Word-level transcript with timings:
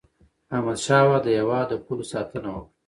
احمد 0.55 0.77
شاه 0.85 1.03
بابا 1.09 1.17
د 1.21 1.27
هیواد 1.37 1.65
د 1.69 1.73
پولو 1.85 2.03
ساتنه 2.11 2.49
وکړه. 2.53 2.73